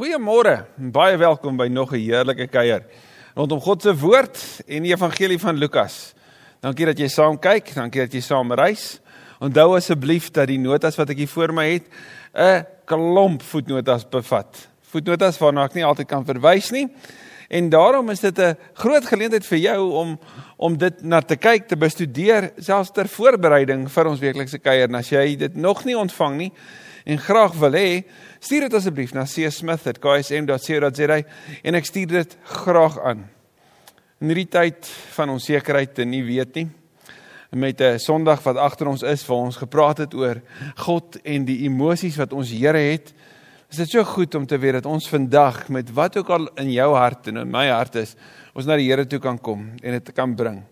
[0.00, 2.82] Goeiemôre en baie welkom by nog 'n heerlike kuier
[3.36, 6.14] rondom God se woord en die evangelie van Lukas.
[6.60, 9.00] Dankie dat jy saam kyk, dankie dat jy saam reis.
[9.40, 11.84] Onthou asseblief dat die notas wat ek hier voor my het
[12.34, 14.68] 'n klomp voetnotas bevat.
[14.80, 16.88] Voetnotas waarna ek nie altyd kan verwys nie.
[17.50, 20.18] En daarom is dit 'n groot geleentheid vir jou om
[20.56, 24.88] om dit na te kyk, te bestudeer, selfs ter voorbereiding vir ons weeklikse kuier.
[24.88, 26.52] En as jy dit nog nie ontvang nie
[27.04, 28.04] en graag wil hê,
[28.40, 31.16] Stuur dit asseblief na csmith@ksm.co.za
[31.62, 33.28] en ek stuur dit graag aan.
[34.20, 36.68] In hierdie tyd van onsekerheid en nie weet nie
[37.50, 40.40] met 'n Sondag wat agter ons is waar ons gepraat het oor
[40.76, 43.12] God en die emosies wat ons Here het,
[43.70, 46.72] is dit so goed om te weet dat ons vandag met wat ook al in
[46.72, 48.16] jou hart en in my hart is,
[48.54, 50.62] ons na die Here toe kan kom en dit kan bring.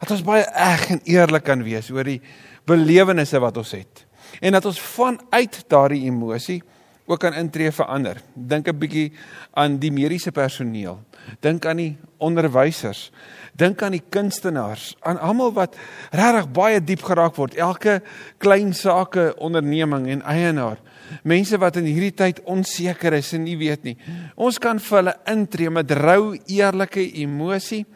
[0.00, 2.22] Dat ons baie eg en eerlik kan wees oor die
[2.64, 4.06] belewennisse wat ons het
[4.42, 6.60] en dat ons vanuit daardie emosie
[7.06, 8.20] ook kan intree vir ander.
[8.34, 9.12] Dink 'n bietjie
[9.54, 11.00] aan die mediese personeel.
[11.40, 13.10] Dink aan die onderwysers.
[13.52, 15.76] Dink aan die kunstenaars, aan almal wat
[16.10, 17.54] regtig baie diep geraak word.
[17.54, 18.02] Elke
[18.38, 20.78] klein sake onderneming en eienaar.
[21.22, 23.96] Mense wat in hierdie tyd onseker is en nie weet nie.
[24.36, 27.86] Ons kan vir hulle intree met rou, eerlike emosie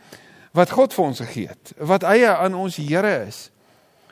[0.52, 1.72] wat God vir ons gegee het.
[1.78, 3.50] Wat eie aan ons Here is.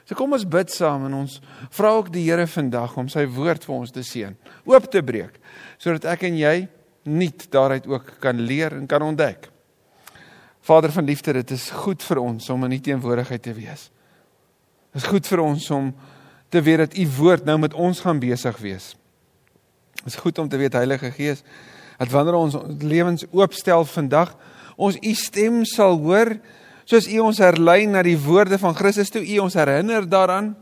[0.05, 1.39] So kom ons bid saam en ons
[1.73, 4.35] vra ook die Here vandag om sy woord vir ons te seën,
[4.69, 5.39] oop te breek,
[5.81, 6.57] sodat ek en jy
[7.09, 9.49] nuut daaruit ook kan leer en kan ontdek.
[10.65, 13.89] Vader van liefde, dit is goed vir ons om in U teenwoordigheid te wees.
[14.93, 15.91] Dit is goed vir ons om
[16.53, 18.93] te weet dat U woord nou met ons gaan besig wees.
[20.01, 21.45] Dit is goed om te weet Heilige Gees,
[21.99, 24.35] dat wanneer ons lewens oopstel vandag,
[24.77, 26.37] ons U stem sal hoor
[26.85, 30.53] Soos U ons herlei na die woorde van Christus toe, U ons herinner daaraan.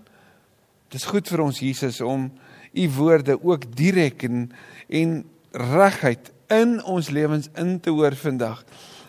[0.92, 2.28] Dit is goed vir ons Jesus om
[2.72, 4.46] U woorde ook direk en
[4.88, 5.18] en
[5.52, 8.62] regheid in ons lewens in te hoor vandag.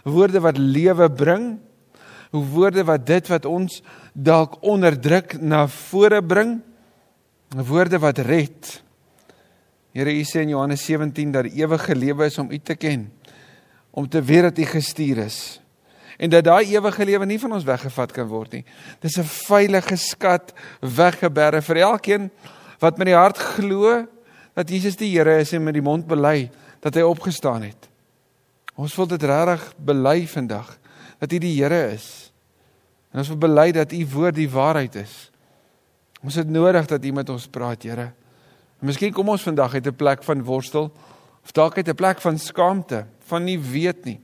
[0.03, 1.45] Woorde wat lewe bring.
[2.33, 3.81] Woorde wat dit wat ons
[4.13, 6.57] dalk onderdruk na vore bring.
[7.53, 8.79] Woorde wat red.
[9.93, 13.11] Here U sê in Johannes 17 dat ewige lewe is om U te ken.
[13.91, 15.62] Om te weet dat U gestuur is
[16.17, 18.65] en dat daai ewige lewe nie van ons weggevat kan word nie.
[18.99, 22.31] Dis 'n veilige skat weggeberre vir elkeen
[22.79, 24.05] wat met die hart glo
[24.53, 26.51] dat Jesus die Here is en met die mond bely
[26.81, 27.89] dat hy opgestaan het.
[28.75, 30.77] Ons wil dit regtig bely vandag
[31.19, 32.31] dat hy die Here is.
[33.13, 35.31] En ons wil bely dat u woord die waarheid is.
[36.23, 38.11] Ons het nodig dat u met ons praat, Here.
[38.83, 40.91] Miskien kom ons vandag uit 'n plek van worstel
[41.43, 44.19] of dalk uit 'n plek van skaamte, van nie weet nie.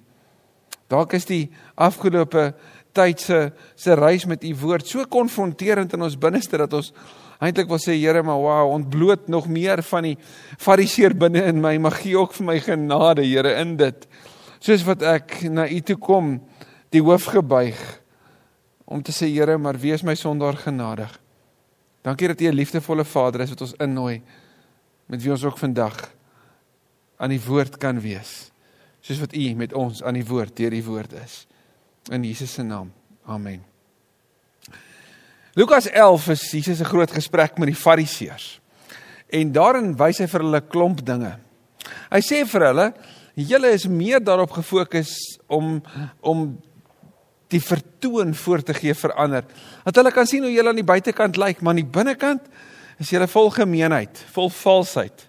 [0.90, 1.46] Dalk is die
[1.78, 2.50] afgelope
[2.98, 3.40] tyd se
[3.78, 6.92] se reis met u woord so konfronterend in ons binneste dat ons
[7.40, 10.18] eintlik wil sê Here, maar wow, ontbloot nog meer van die
[10.60, 11.78] fariseer binne in my.
[11.78, 14.10] Mag gee ook vir my genade, Here, in dit.
[14.60, 16.40] Soos wat ek na u toe kom,
[16.92, 17.80] die hoof gebuig
[18.90, 21.14] om te sê Here, maar wees my sondaar genadig.
[22.04, 24.22] Dankie dat u 'n liefdevolle Vader is wat ons innooi
[25.06, 26.12] met wie ons ook vandag
[27.18, 28.52] aan die woord kan wees
[29.02, 31.46] soos wat u met ons aan die woord deur die woord is.
[32.12, 32.92] In Jesus se naam.
[33.26, 33.62] Amen.
[35.54, 38.60] Lukas 11 is Jesus se groot gesprek met die Fariseërs.
[39.30, 41.36] En daarin wys hy vir hulle klomp dinge.
[42.10, 42.88] Hy sê vir hulle,
[43.40, 45.14] julle is meer daarop gefokus
[45.48, 45.78] om
[46.26, 46.50] om
[47.50, 49.46] die vertoon voor te gee vir ander.
[49.86, 52.46] Dat hulle kan sien hoe julle aan die buitekant lyk, maar aan die binnekant
[53.02, 55.29] is julle vol gemeenheid, vol valsheid.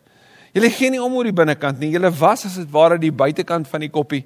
[0.55, 1.93] Julle gee nie om oor die binnekant nie.
[1.95, 4.25] Julle was as dit ware die buitekant van die koppie,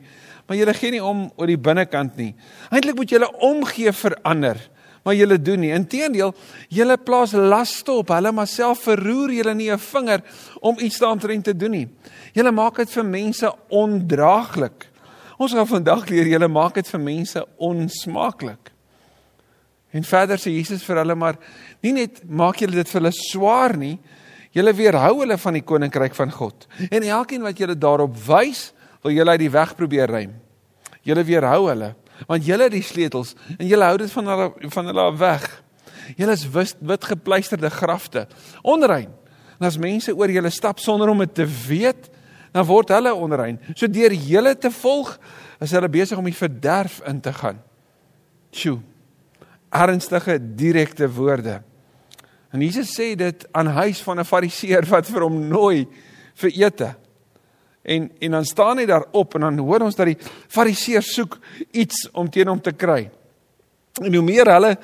[0.49, 2.33] maar julle gee nie om oor die binnekant nie.
[2.71, 4.61] Eintlik moet julle omgee vir ander,
[5.05, 5.73] maar julle doen nie.
[5.77, 6.33] Inteendeel,
[6.73, 10.23] julle plaas laste op hulle, maar self verroer julle nie 'n vinger
[10.61, 11.89] om iets daaroor te doen nie.
[12.33, 14.89] Julle maak dit vir mense ondraaglik.
[15.39, 18.71] Ons gaan vandag leer julle maak dit vir mense onsmaaklik.
[19.93, 21.37] En verder sê Jesus vir hulle maar
[21.83, 23.99] nie net maak julle dit vir hulle swaar nie,
[24.55, 26.69] Julle weerhou hulle van die koninkryk van God.
[26.89, 28.69] En elkeen wat julle daarop wys,
[29.03, 30.33] wil julle uit die weg probeer ruim.
[31.05, 31.95] Julle weerhou hulle
[32.29, 35.47] want julle het die sleutels en julle hou dit van hulle van hulle af weg.
[36.19, 38.27] Julle is wit, wit gepleisterde grafte,
[38.63, 39.11] onrein.
[39.59, 42.11] En as mense oor julle stap sonder om dit te weet,
[42.55, 43.59] dan word hulle onrein.
[43.75, 45.15] So deur julle te volg,
[45.65, 47.59] is hulle besig om die verderf in te gaan.
[48.55, 48.79] Sjoe.
[49.75, 51.63] Ernstige direkte woorde.
[52.55, 55.89] En Jesus sê dit aan huis van 'n fariseer wat vir hom nooi
[56.35, 56.95] vir ete.
[57.83, 60.19] En en dan staan hy daar op en dan hoor ons dat die
[60.49, 61.39] fariseer soek
[61.73, 63.11] iets om teen hom te kry.
[64.01, 64.79] En hoe meer hulle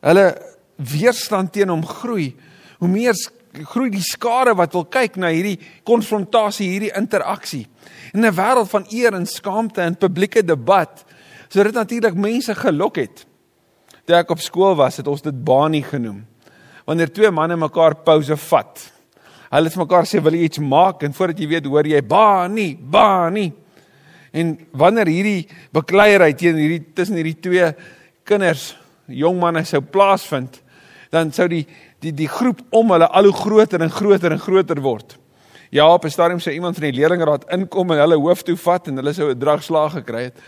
[0.00, 0.42] hulle
[0.76, 2.36] weerstand teen hom groei,
[2.78, 3.14] hoe meer
[3.52, 7.66] groei die skare wat wil kyk na hierdie konfrontasie, hierdie interaksie.
[8.14, 11.04] In 'n wêreld van eer en skaamte en publieke debat,
[11.48, 13.26] so dit natuurlik mense gelok het.
[14.04, 16.29] Toe ek op skool was, het ons dit banie genoem.
[16.90, 18.80] Wanneer twee manne mekaar pouse vat.
[19.50, 22.72] Hulle het mekaar sê wil jy iets maak en voordat jy weet hoor jy banie,
[22.74, 23.52] banie.
[24.34, 25.44] En wanneer hierdie
[25.74, 27.68] bekleierheid teen hierdie tussen hierdie twee
[28.26, 28.72] kinders,
[29.06, 30.58] jong manne sou plaasvind,
[31.14, 31.62] dan sou die
[32.02, 35.14] die die groep om hulle al hoe groter en groter en groter word.
[35.70, 38.88] Ja, op 'n stadium sou iemand van die leerlingraad inkom en hulle hoof toe vat
[38.88, 40.38] en hulle sou 'n dragslag gekry het.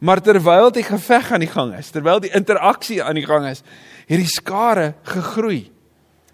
[0.00, 3.62] Maar terwyl die geveg aan die gang is, terwyl die interaksie aan die gang is,
[4.06, 5.70] het die skare gegroei.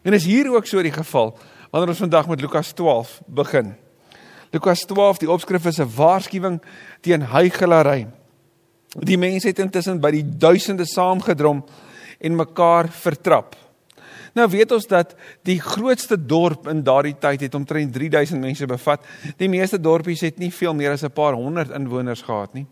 [0.05, 1.33] En is hier ook so die geval
[1.71, 3.73] wanneer ons vandag met Lukas 12 begin.
[4.53, 6.61] Lukas 12, die opskrif is 'n waarskuwing
[7.01, 8.07] teen hygelary.
[8.89, 11.65] Die mense het intussen by die duisende saamgedrom
[12.21, 13.57] en mekaar vertrap.
[14.35, 19.01] Nou weet ons dat die grootste dorp in daardie tyd het omtrent 3000 mense bevat.
[19.37, 22.67] Die meeste dorpies het nie veel meer as 'n paar honderd inwoners gehad nie.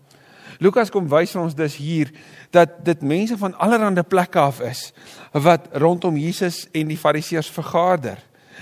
[0.60, 2.12] Lukas kom wys vir ons dus hier
[2.50, 4.92] dat dit mense van allerlei plekke af is
[5.32, 8.18] wat rondom Jesus en die Fariseërs vergader.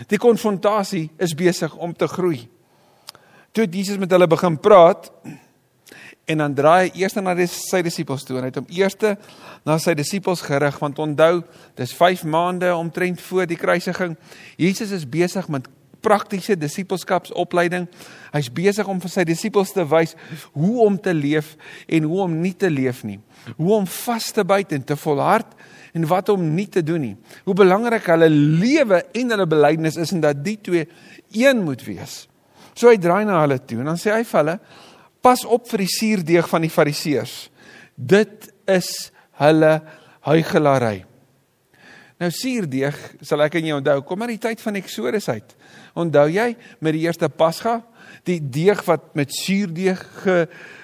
[0.08, 2.48] Die konfrontasie is besig om te groei.
[3.52, 5.10] Toe Jesus met hulle begin praat,
[6.30, 8.96] en dan draai hy eers na sy disippels toe en hy het hom eers
[9.66, 11.42] na sy disippels gerig want onthou
[11.78, 14.16] dis 5 maande omtrent voor die kruisiging
[14.60, 15.66] Jesus is besig met
[16.02, 17.88] praktiese disippelskapsopleiding
[18.34, 20.16] hy's besig om vir sy disippels te wys
[20.56, 21.56] hoe om te leef
[21.88, 23.20] en hoe om nie te leef nie
[23.56, 25.56] hoe om vas te byt en te volhard
[25.96, 27.16] en wat om nie te doen nie
[27.46, 30.86] hoe belangrik hulle lewe en hulle belydenis is en dat die twee
[31.36, 32.22] een moet wees
[32.74, 34.60] so hy draai na hulle toe en dan sê hy vir hulle
[35.20, 37.34] Pas op vir die suurdeeg van die Fariseërs.
[37.94, 39.10] Dit is
[39.40, 39.74] hulle
[40.24, 41.04] huigelary.
[42.20, 45.54] Nou suurdeeg, sal ek en jy onthou, kom maar die tyd van Eksodus uit.
[45.96, 46.50] Onthou jy
[46.84, 47.78] met die eerste Pasga,
[48.28, 50.34] die deeg wat met suurdeeg ge,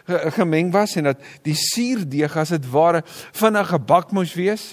[0.06, 3.02] ge, gemeng was en dat die suurdeeg as dit ware
[3.36, 4.64] vinnig gebak moes wees?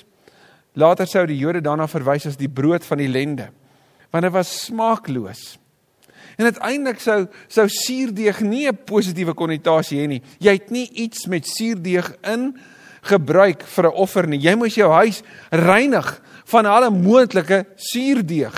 [0.79, 3.49] Later sou die Jode daarna verwys as die brood van die lende,
[4.13, 5.43] want dit was smaakloos.
[6.39, 10.21] En uiteindelik sou sou suurdeeg nie 'n positiewe konnotasie hê nie.
[10.39, 12.55] Jy het nie iets met suurdeeg in
[13.03, 14.39] gebruik vir 'n offer nie.
[14.39, 15.21] Jy moes jou huis
[15.51, 16.21] reinig
[16.51, 18.57] van alle moontlike suurdeeg.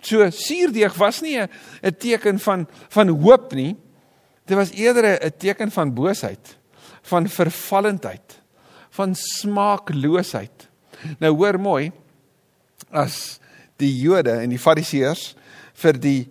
[0.00, 3.76] So suurdeeg was nie 'n teken van van hoop nie.
[4.46, 6.56] Dit was eerder 'n teken van boosheid,
[7.02, 8.40] van vervallendheid,
[8.90, 10.68] van smaakloosheid.
[11.18, 11.92] Nou hoor mooi
[12.90, 13.40] as
[13.76, 15.34] die Jode en die Fariseërs
[15.74, 16.28] vir die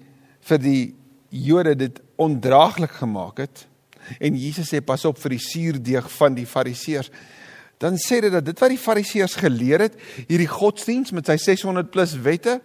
[0.48, 0.96] vir die
[1.30, 3.68] Jode dit ondraaglik gemaak het
[4.20, 7.12] en Jesus sê pas op vir die suurdeeg van die Fariseërs
[7.78, 9.98] dan sê dit dat dit wat die Fariseërs geleer het
[10.28, 12.60] hierdie godsdiens met sy 600 plus wette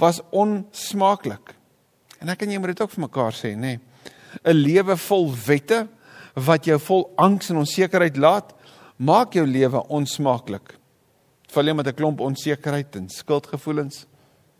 [0.00, 1.54] was onsmaaklik.
[2.20, 3.76] En ek en jy moet dit ook vir mekaar sê nê.
[3.76, 3.80] Nee.
[4.44, 5.86] 'n lewe vol wette
[6.34, 8.54] wat jou vol angs en onsekerheid laat
[8.96, 10.78] maak jou lewe onsmaaklik.
[11.52, 14.06] Val jy met 'n klomp onsekerheid en skuldgevoelens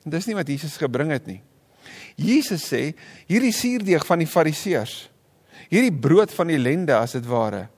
[0.05, 1.43] en dis nie wat Jesus gebring het nie.
[2.17, 2.95] Jesus sê
[3.27, 5.11] hierdie suurdeeg van die Fariseërs,
[5.71, 7.69] hierdie brood van ellende as dit ware,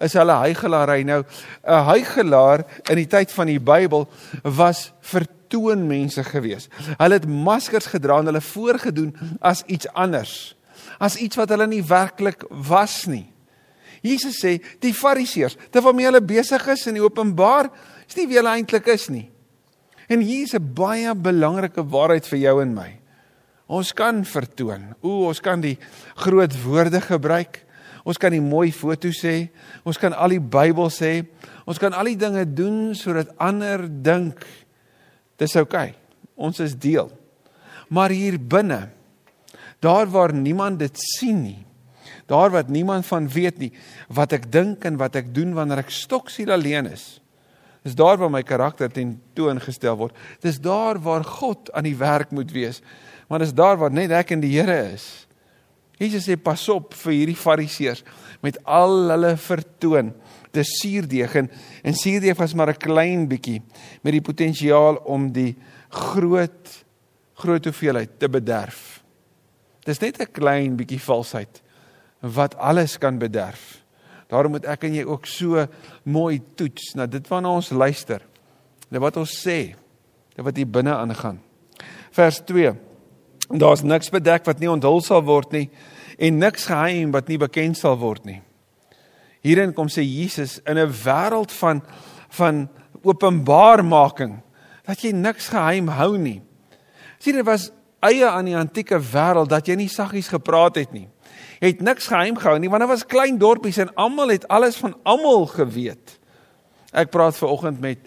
[0.00, 1.02] is hulle hygelary.
[1.04, 1.22] Nou
[1.64, 4.08] 'n hygelaar in die tyd van die Bybel
[4.42, 6.68] was vertoon mense gewees.
[6.98, 10.56] Hulle het maskers gedra en hulle voorgedoen as iets anders,
[10.98, 13.32] as iets wat hulle nie werklik was nie.
[14.02, 17.68] Jesus sê die Fariseërs, terwyl hulle besig is in die openbaar,
[18.08, 19.30] is nie wie hulle eintlik is nie.
[20.08, 23.00] En hier is 'n baie belangrike waarheid vir jou en my.
[23.68, 24.94] Ons kan vertoon.
[25.00, 25.78] O, ons kan die
[26.16, 27.64] groot woorde gebruik.
[28.04, 29.50] Ons kan die mooi foto's sê.
[29.86, 31.12] Ons kan al die Bybel sê.
[31.68, 34.44] Ons kan al die dinge doen sodat ander dink
[35.40, 35.90] dis oukei.
[35.90, 35.96] Okay.
[36.40, 37.10] Ons is deel.
[37.92, 38.88] Maar hier binne,
[39.82, 41.58] daar waar niemand dit sien nie,
[42.30, 43.72] daar wat niemand van weet nie,
[44.08, 47.18] wat ek dink en wat ek doen wanneer ek stoksiel alleen is.
[47.84, 50.16] Dis daar waar my karakter ten toon gestel word.
[50.44, 52.80] Dis daar waar God aan die werk moet wees
[53.30, 55.06] maar dis daar waar net ek en die Here is.
[56.00, 58.04] Jesus sê pas op vir hierdie fariseërs
[58.44, 60.14] met al hulle vertoon.
[60.54, 61.50] Dis suurdeeg en,
[61.84, 63.60] en suurdeeg was maar 'n klein bietjie
[64.02, 65.56] met die potensiaal om die
[65.90, 66.84] groot
[67.40, 69.02] groot hoeveelheid te bederf.
[69.84, 71.62] Dis net 'n klein bietjie valsheid
[72.20, 73.84] wat alles kan bederf.
[74.28, 75.66] Daarom moet ek en jy ook so
[76.04, 78.22] mooi toets na dit waarna ons luister.
[78.88, 79.74] Dit wat ons sê,
[80.34, 81.40] dit wat hier binne aangaan.
[82.10, 82.89] Vers 2
[83.50, 85.66] Daar's niks bedek wat nie onthul sal word nie
[86.20, 88.40] en niks geheim wat nie bekend sal word nie.
[89.42, 91.82] Hierin kom sê Jesus in 'n wêreld van
[92.30, 92.68] van
[93.02, 94.42] openbaarmaking
[94.86, 96.42] dat jy niks geheim hou nie.
[97.18, 101.08] Sien dit was eie aan die antieke wêreld dat jy nie saggies gepraat het nie.
[101.60, 104.76] Jy het niks geheim gehou nie want daar was klein dorpies en almal het alles
[104.76, 106.18] van almal geweet.
[106.92, 107.98] Ek praat ver oggend met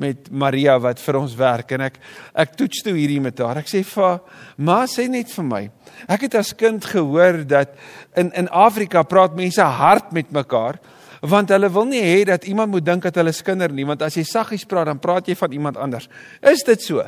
[0.00, 1.98] met Maria wat vir ons werk en ek
[2.34, 3.60] ek toets toe hierdie met haar.
[3.60, 4.20] Ek sê vir
[4.56, 5.62] ma sê net vir my.
[6.08, 7.76] Ek het as kind gehoor dat
[8.16, 10.80] in in Afrika praat mense hard met mekaar
[11.20, 14.16] want hulle wil nie hê dat iemand moet dink dat hulle skinder nie want as
[14.16, 16.08] jy saggies praat dan praat jy van iemand anders.
[16.40, 17.04] Is dit so?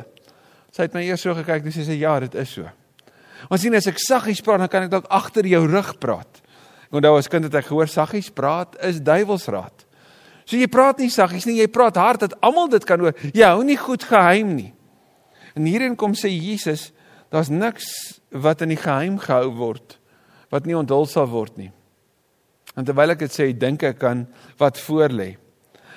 [0.73, 2.69] Sy het my eers so gekyk en sy sê ja, dit is so.
[3.51, 6.39] Ons sien as ek saggies praat, dan kan ek dalk agter jou rug praat.
[6.87, 9.85] Ek onthou as kind het ek gehoor saggies praat is duiwelsraad.
[10.45, 13.15] So jy praat nie saggies nie, jy praat hard dat almal dit kan hoor.
[13.33, 14.73] Jy hou nie goed geheim nie.
[15.55, 16.91] En hierin kom sê Jesus,
[17.31, 19.99] daar's niks wat in die geheim gehou word
[20.53, 21.71] wat nie onthul sal word nie.
[22.77, 24.27] En terwyl ek dit sê, dink ek aan
[24.59, 25.31] wat voor lê.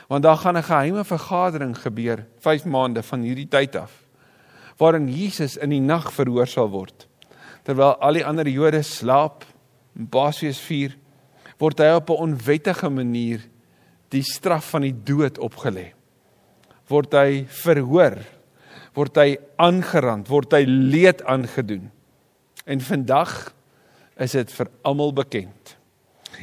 [0.08, 4.06] Want daar gaan 'n geheime vergadering gebeur 5 maande van hierdie tyd af
[4.78, 7.06] waarin Jesus in die nag verhoor sal word.
[7.64, 9.44] Terwyl al die ander Jode slaap,
[9.96, 10.96] Paasfees vier,
[11.58, 13.40] word hy op 'n onwettige manier
[14.14, 15.90] die straf van die dood opgelê.
[16.90, 18.20] Word hy verhoor,
[18.96, 21.88] word hy aangerand, word hy leed aangedoen.
[22.66, 23.34] En vandag
[24.22, 25.76] is dit vir almal bekend.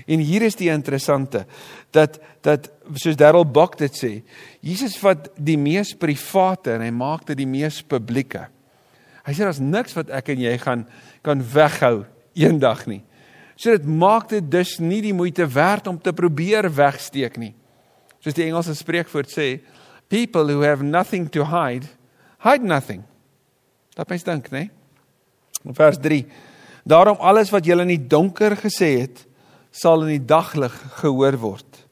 [0.09, 1.45] En hier is die interessante
[1.93, 2.67] dat dat
[2.99, 4.11] soos Darryl Buck dit sê,
[4.59, 8.47] Jesus vat die mees private en hy maak dit die mees publieke.
[9.23, 10.83] Hy sê daar's niks wat ek en jy gaan
[11.23, 12.03] kan weghou
[12.35, 12.99] eendag nie.
[13.63, 17.53] So dit maak dit dus nie die moeite werd om te probeer wegsteek nie.
[18.19, 19.61] Soos die Engelse spreekwoord sê,
[20.11, 21.87] people who have nothing to hide,
[22.43, 23.05] hide nothing.
[23.95, 24.65] Dat mens dink, né?
[25.79, 26.25] Vers 3.
[26.83, 29.23] Daarom alles wat julle in die donker gesê het,
[29.71, 31.83] sal in die daglig gehoor word.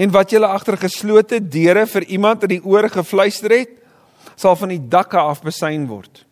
[0.00, 3.74] En wat julle agter geslote deure vir iemand in die oor gefluister het,
[4.38, 6.24] sal van die dakke af besyn word.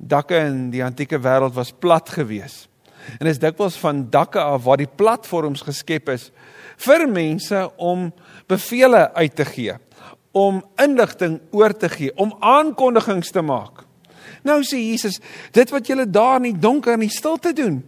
[0.00, 2.64] Dakke in die antieke wêreld was plat gewees.
[3.18, 6.30] En is dikwels van dakke af waar die platforms geskep is
[6.84, 8.08] vir mense om
[8.50, 9.74] bevele uit te gee,
[10.32, 13.84] om inligting oor te gee, om aankondigings te maak.
[14.44, 15.20] Nou sê Jesus,
[15.54, 17.82] dit wat julle daar in die donker en die stilte doen,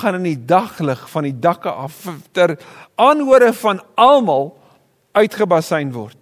[0.00, 2.04] gaan in die daglig van die dakke af
[2.36, 2.54] ter
[3.00, 4.52] aanhore van almal
[5.18, 6.19] uitgebasyn word.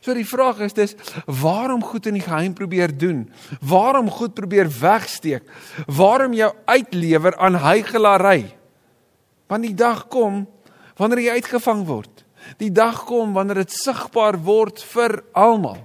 [0.00, 0.94] So die vraag is dis
[1.26, 3.26] waarom goed in die geheim probeer doen?
[3.60, 5.44] Waarom goed probeer wegsteek?
[5.86, 8.56] Waarom jou uitlewer aan heigelary?
[9.50, 10.46] Want die dag kom
[10.96, 12.24] wanneer jy uitgevang word.
[12.60, 15.80] Die dag kom wanneer dit sigbaar word vir almal.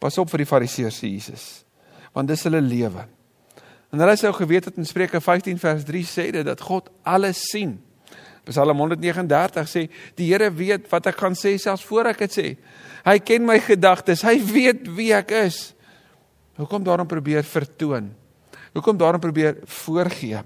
[0.00, 1.46] Pas op vir die fariseërs sê Jesus.
[2.16, 3.04] Want dis hulle lewe.
[3.90, 7.42] En hulle sou geweet het in Spreuke 15 vers 3 sê dit dat God alles
[7.50, 7.76] sien.
[8.50, 9.86] Psalm 139 sê
[10.18, 12.46] die Here weet wat ek gaan sê selfs voor ek dit sê.
[13.06, 14.24] Hy ken my gedagtes.
[14.26, 15.70] Hy weet wie ek is.
[16.60, 18.10] Hoekom daarom probeer vertoon?
[18.74, 20.42] Hoekom daarom probeer voorgee?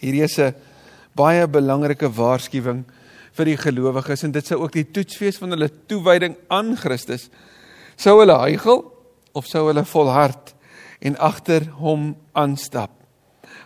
[0.00, 0.54] Hierdie is 'n
[1.14, 2.84] baie belangrike waarskuwing
[3.32, 7.30] vir die gelowiges en dit sou ook die toetsfees van hulle toewyding aan Christus
[7.96, 8.84] sou hulle huigel
[9.36, 10.52] of sou hulle volhard
[11.04, 12.92] en agter hom aanstap.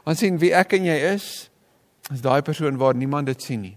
[0.06, 1.49] Want sien wie ek en jy is,
[2.10, 3.76] is daai persoon waar niemand dit sien nie.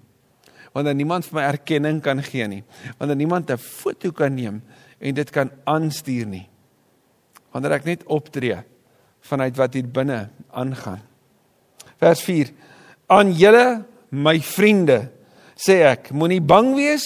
[0.74, 2.64] Wanneer niemand vir my erkenning kan gee nie,
[2.98, 4.62] wanneer niemand 'n foto kan neem
[5.00, 6.50] en dit kan aanstuur nie.
[7.52, 8.64] Wanneer ek net optree
[9.22, 11.02] vanuit wat hier binne aangaan.
[12.00, 12.52] Vers 4:
[13.08, 15.12] Aan julle my vriende
[15.56, 17.06] sê ek, moenie bang wees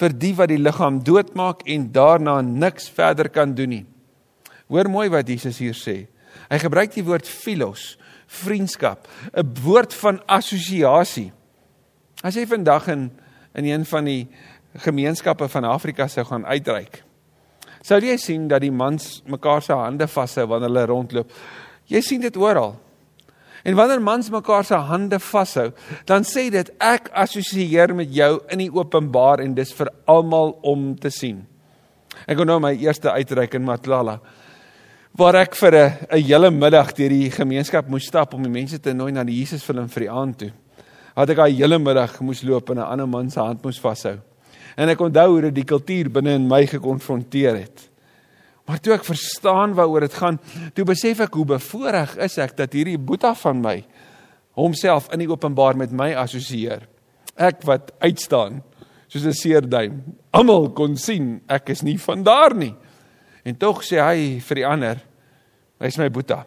[0.00, 3.86] vir die wat die liggaam doodmaak en daarna niks verder kan doen nie.
[4.68, 6.06] Hoor mooi wat Jesus hier sê.
[6.50, 7.98] Hy gebruik die woord philos,
[8.32, 11.32] vriendskap, 'n woord van assosiasie.
[12.22, 13.10] As jy vandag in
[13.54, 14.28] in een van die
[14.80, 17.02] gemeenskappe van Afrika sou gaan uitreik,
[17.82, 21.30] sou jy sien dat die mans mekaar se hande vashou wanneer hulle rondloop.
[21.86, 22.80] Jy sien dit oral.
[23.64, 25.72] En wanneer mans mekaar se hande vashou,
[26.04, 30.96] dan sê dit ek assosieer met jou in die openbaar en dis vir almal om
[30.96, 31.46] te sien.
[32.26, 34.20] Ek onthou my eerste uitreik in Matlala
[35.12, 38.78] waar ek vir 'n 'n hele middag deur die gemeenskap moes stap om die mense
[38.80, 40.52] te nooi na die Jesus film vir die aand toe.
[41.14, 44.18] Had ek daai hele middag moes loop en 'n ander man se hand moes vashou.
[44.76, 47.90] En ek onthou hoe dit die kultuur binne in my gekonfronteer het.
[48.66, 50.38] Maar toe ek verstaan waaroor dit gaan,
[50.74, 53.84] toe besef ek hoe bevoorreg is ek dat hierdie boeta van my
[54.54, 56.88] homself in die openbaar met my assosieer.
[57.36, 58.62] Ek wat uitstaan
[59.08, 60.02] soos 'n seerduim.
[60.32, 62.74] Almal kon sien ek is nie van daar nie.
[63.44, 65.00] En tog sê hy vir die ander,
[65.82, 66.42] hy's my boeta.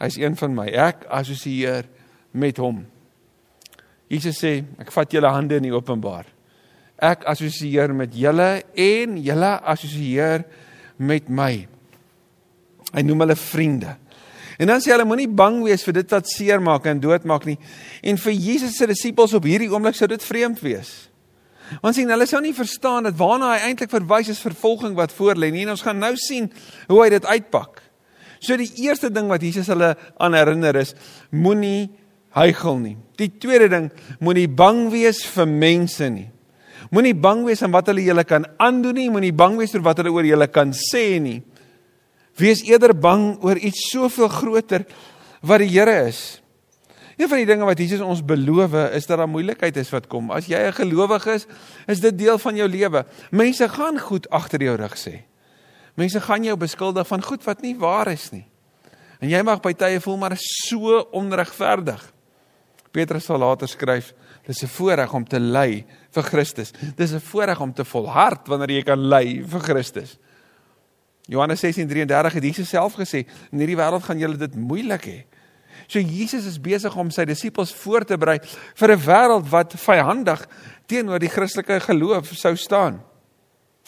[0.00, 0.68] Hy's een van my.
[0.72, 1.88] Ek assosieer
[2.32, 2.84] met hom.
[4.10, 6.28] Jesus sê, ek vat julle hande in die openbaar.
[7.00, 10.44] Ek assosieer met julle en julle assosieer
[11.00, 11.52] met my.
[12.90, 13.94] Hy noem hulle vriende.
[14.60, 17.56] En dan sê hulle moenie bang wees vir dit wat seermaak en doodmaak nie.
[18.04, 21.09] En vir Jesus se disippels op hierdie oomblik sou dit vreemd wees.
[21.78, 25.52] Want sien, hulle sou nie verstaan dat waarna hy eintlik verwys is vervolging wat voorlê
[25.54, 25.62] nie.
[25.66, 26.50] En ons gaan nou sien
[26.90, 27.82] hoe hy dit uitpak.
[28.40, 30.94] So die eerste ding wat Jesus hulle aan herinner is,
[31.30, 31.90] moenie
[32.34, 32.96] huigel nie.
[33.20, 33.90] Die tweede ding,
[34.24, 36.28] moenie bang wees vir mense nie.
[36.90, 40.00] Moenie bang wees aan wat hulle julle kan aandoen nie, moenie bang wees oor wat
[40.00, 41.38] hulle oor julle kan sê nie.
[42.40, 44.86] Wees eerder bang oor iets soveel groter
[45.44, 46.39] wat die Here is.
[47.20, 50.30] Een van die dinge wat Jesus ons beloof is dat daar moeilikheid is wat kom.
[50.32, 51.46] As jy 'n gelowige is,
[51.86, 53.04] is dit deel van jou lewe.
[53.30, 55.20] Mense gaan goed agter jou rug sê.
[55.94, 58.46] Mense gaan jou beskuldig van goed wat nie waar is nie.
[59.20, 62.12] En jy mag by tye voel maar is so onregverdig.
[62.90, 64.14] Petrus sal later skryf,
[64.46, 66.72] dis 'n voorreg om te ly vir Christus.
[66.96, 70.18] Dis 'n voorreg om te volhard wanneer jy kan ly vir Christus.
[71.28, 75.24] Johannes 16:33 het Jesus self gesê, in hierdie wêreld gaan julle dit moeilik hê.
[75.90, 78.38] So Jesus is besig om sy disippels voor te berei
[78.78, 80.46] vir 'n wêreld wat vyandig
[80.86, 83.00] teenoor die Christelike geloof sou staan.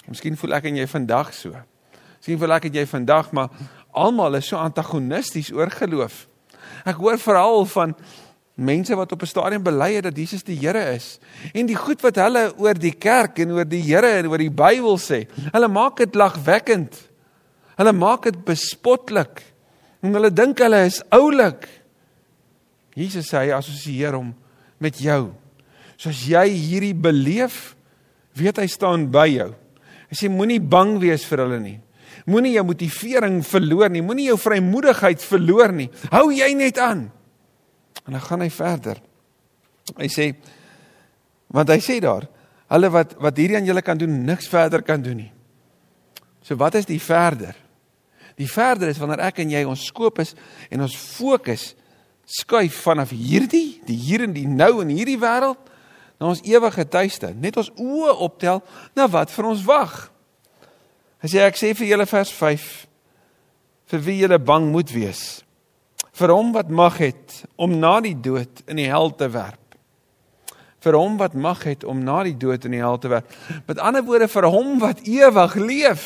[0.09, 1.54] Miskien voel ek en jy vandag so.
[2.18, 3.50] Miskien voel ek en jy vandag maar
[3.94, 6.26] almal is so antagonisties oor geloof.
[6.85, 7.94] Ek hoor veral van
[8.54, 11.21] mense wat op 'n stadium bely het dat Jesus die Here is
[11.54, 14.50] en die goed wat hulle oor die kerk en oor die Here en oor die
[14.50, 16.99] Bybel sê, hulle maak dit lagwekkend.
[17.76, 19.42] Hulle maak dit bespotlik.
[20.02, 21.82] En hulle dink hulle is oulik.
[22.99, 24.33] Jesus sê hy assosieer hom
[24.83, 25.31] met jou.
[26.01, 27.75] Soos jy hierdie beleef,
[28.37, 29.51] weet hy staan by jou.
[30.11, 31.79] Hy sê moenie bang wees vir hulle nie.
[32.29, 34.03] Moenie jou motivering verloor nie.
[34.05, 35.89] Moenie jou vrymoedigheid verloor nie.
[36.13, 37.07] Hou jy net aan.
[38.05, 39.01] En dan gaan hy verder.
[39.97, 40.33] Hy sê
[41.53, 42.25] want hy sê daar,
[42.73, 45.33] hulle wat wat hierdie aan julle kan doen, niks verder kan doen nie.
[46.41, 47.57] So wat is die verder?
[48.41, 50.33] Die verder is wanneer ek en jy ons skoop is
[50.73, 51.75] en ons fokus
[52.29, 55.71] skuif vanaf hierdie, die hier en die nou in hierdie wêreld
[56.21, 57.32] na ons ewige tuiste.
[57.35, 58.63] Net ons oë optel
[58.97, 59.97] na wat vir ons wag.
[61.23, 62.69] As jy ek sê vir julle vers 5
[63.93, 65.43] vir wie julle bang moet wees
[66.17, 69.76] vir hom wat mag het om na die dood in die hel te werp
[70.85, 73.32] vir hom wat mag het om na die dood in die hel te werp
[73.69, 76.04] met ander woorde vir hom wat ewig leef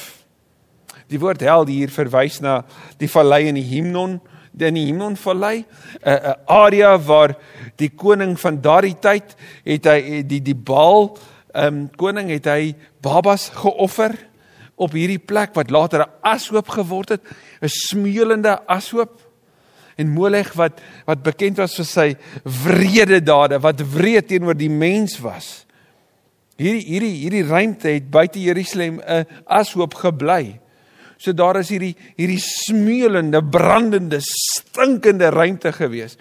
[1.06, 2.60] Die woord hel hier verwys na
[2.98, 4.18] die vallei in die Himnon,
[4.64, 5.64] in die Himnon vallei,
[6.04, 7.36] 'n 'n area waar
[7.76, 11.16] die koning van daardie tyd het hy die die Baal
[11.54, 14.12] ehm um, koning het hy babas geoffer
[14.76, 17.22] op hierdie plek wat later 'n ashoop geword het,
[17.62, 19.20] 'n smeulende ashoop
[19.96, 25.18] en Molech wat wat bekend was vir sy wrede dade, wat wreed teenoor die mens
[25.18, 25.66] was.
[26.56, 30.60] Hierdie hierdie hierdie ruimte het buite Jerusalem 'n ashoop gebly.
[31.16, 36.16] So daar is hierdie hierdie smeulende, brandende, stinkende ruimte gewees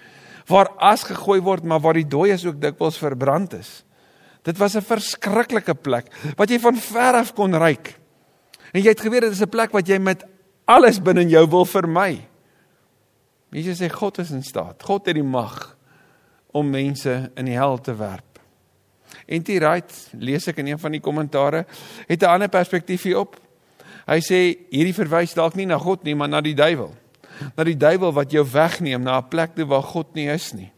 [0.46, 3.84] waar as gegooi word, maar waar die dooies ook dikwels verbrand is.
[4.46, 6.06] Dit was 'n verskriklike plek
[6.38, 7.98] wat jy van ver af kon ruik.
[8.72, 10.24] En jy het geweet dit is 'n plek wat jy met
[10.66, 12.28] alles binne in jou wil vermy.
[13.52, 14.84] Jesus sê God is in staat.
[14.84, 15.78] God het die mag
[16.52, 18.40] om mense in die hel te werp.
[19.26, 21.66] En dit right, lees ek in een van die kommentare,
[22.08, 23.40] het 'n ander perspektief hier op.
[24.06, 24.40] Hy sê
[24.70, 26.92] hierdie verwys dalk nie na God nie, maar na die duiwel.
[27.58, 30.72] Na die duiwel wat jou wegneem na 'n plek toe waar God nie is nie.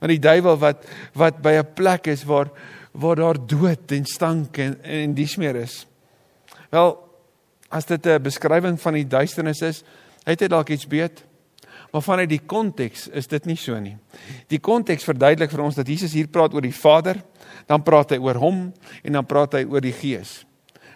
[0.00, 2.50] Na die duiwel wat wat by 'n plek is waar
[2.92, 5.86] waar daar dood en stank en en dis meer is.
[6.70, 6.98] Wel,
[7.70, 9.84] as dit 'n beskrywing van die duisternis is,
[10.24, 11.24] het hy dalk iets beet.
[11.92, 13.96] Maar vanuit die konteks is dit nie so nie.
[14.48, 17.22] Die konteks verduidelik vir ons dat Jesus hier praat oor die Vader,
[17.66, 18.72] dan praat hy oor hom
[19.02, 20.44] en dan praat hy oor die Gees.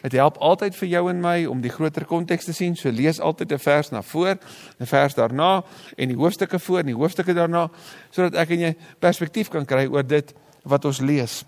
[0.03, 2.77] Dit help altyd vir jou en my om die groter konteks te sien.
[2.77, 4.39] So lees altyd 'n vers na voor,
[4.81, 5.65] 'n vers daarna
[5.97, 7.71] en die hoofstukke voor en die hoofstukke daarna
[8.11, 10.35] sodat ek en jy perspektief kan kry oor dit
[10.65, 11.45] wat ons lees.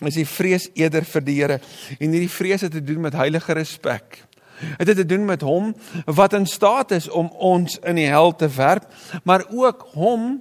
[0.00, 1.60] Is die vrees eerder vir die Here
[1.98, 4.24] en hierdie vrees het te doen met heilige respek.
[4.78, 5.74] Dit het te doen met hom
[6.06, 8.86] wat in staat is om ons in die hel te werp,
[9.24, 10.40] maar ook hom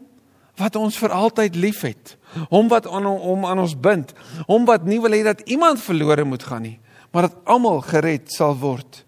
[0.59, 2.17] wat ons vir altyd liefhet.
[2.49, 4.13] Hom wat aan hom aan ons bind.
[4.47, 6.77] Hom wat nie wil hê dat iemand verlore moet gaan nie,
[7.11, 9.03] maar dat almal gered sal word.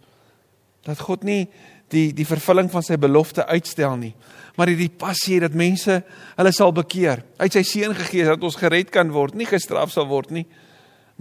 [0.84, 1.48] Dat God nie
[1.94, 4.14] die die vervulling van sy belofte uitstel nie,
[4.58, 6.00] maar hierdie passie dat mense
[6.38, 7.24] hulle sal bekeer.
[7.38, 10.46] Uit sy seun gegee dat ons gered kan word, nie gestraf sal word nie.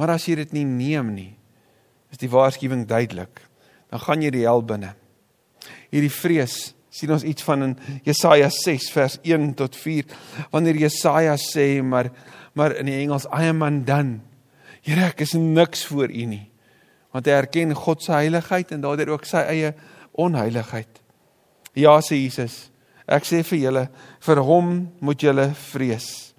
[0.01, 1.31] Maar as jy dit nie neem nie,
[2.13, 3.43] is die waarskuwing duidelik.
[3.93, 4.95] Dan gaan jy die hel binne.
[5.93, 10.09] Hierdie vrees sien ons iets van in Jesaja 6 vers 1 tot 4
[10.53, 12.11] wanneer Jesaja sê maar
[12.53, 14.21] maar in die Engels I am undone.
[14.85, 16.52] Here ek is niks voor u nie
[17.13, 19.73] want hy erken God se heiligheid en daardeur ook sy eie
[20.13, 21.01] onheiligheid.
[21.77, 22.71] Ja sê Jesus.
[23.09, 23.87] Ek sê vir julle,
[24.23, 26.33] vir hom moet julle vrees.